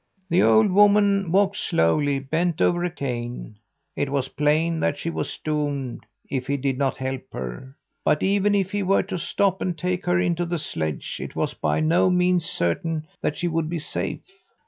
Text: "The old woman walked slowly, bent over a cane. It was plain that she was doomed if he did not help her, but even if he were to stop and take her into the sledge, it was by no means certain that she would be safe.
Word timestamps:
"The 0.29 0.41
old 0.41 0.71
woman 0.71 1.31
walked 1.31 1.57
slowly, 1.57 2.17
bent 2.17 2.59
over 2.59 2.83
a 2.83 2.89
cane. 2.89 3.57
It 3.95 4.09
was 4.09 4.29
plain 4.29 4.79
that 4.79 4.97
she 4.97 5.11
was 5.11 5.37
doomed 5.43 6.07
if 6.27 6.47
he 6.47 6.57
did 6.57 6.79
not 6.79 6.97
help 6.97 7.31
her, 7.33 7.75
but 8.03 8.23
even 8.23 8.55
if 8.55 8.71
he 8.71 8.81
were 8.81 9.03
to 9.03 9.19
stop 9.19 9.61
and 9.61 9.77
take 9.77 10.07
her 10.07 10.19
into 10.19 10.47
the 10.47 10.57
sledge, 10.57 11.19
it 11.19 11.35
was 11.35 11.53
by 11.53 11.81
no 11.81 12.09
means 12.09 12.45
certain 12.45 13.05
that 13.21 13.37
she 13.37 13.47
would 13.47 13.69
be 13.69 13.77
safe. 13.77 14.21